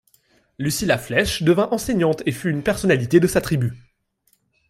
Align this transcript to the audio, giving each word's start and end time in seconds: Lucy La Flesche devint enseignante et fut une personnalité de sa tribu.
Lucy 0.57 0.87
La 0.87 0.97
Flesche 0.97 1.43
devint 1.43 1.69
enseignante 1.69 2.23
et 2.25 2.31
fut 2.31 2.49
une 2.49 2.63
personnalité 2.63 3.19
de 3.19 3.27
sa 3.27 3.39
tribu. 3.39 3.77